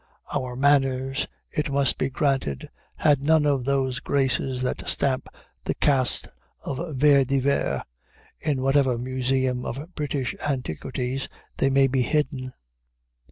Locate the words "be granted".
1.99-2.71